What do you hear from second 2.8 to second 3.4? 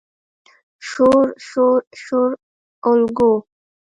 اولګوو